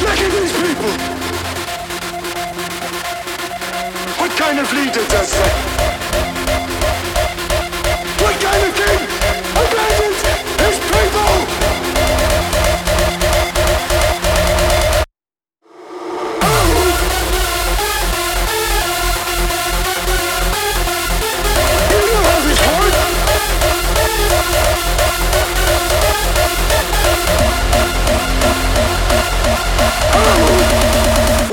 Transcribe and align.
Look 0.00 0.20
at 0.20 0.32
these 0.32 0.52
people! 0.52 1.17
kind 4.48 4.60
of 4.60 4.72
leader 4.72 5.04
does 5.08 5.30
that? 5.30 5.54
What 8.22 8.34
kind 8.40 8.64
of 8.64 8.72
king 8.74 9.00
his 10.64 10.78
people? 10.88 11.32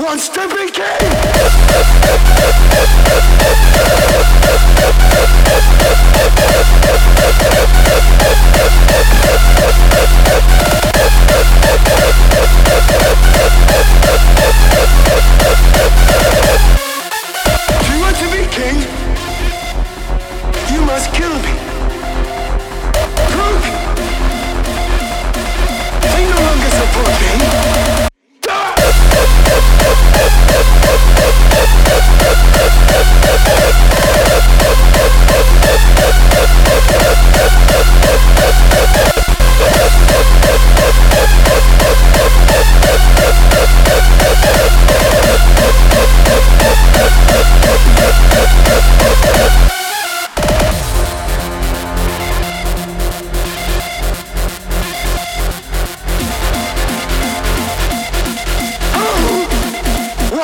Wants 0.02 0.30
to 0.30 0.48
be 0.48 0.72
king! 0.72 2.35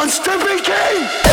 wants 0.02 0.18
to 0.18 0.32
be 0.40 0.60
king. 0.62 1.32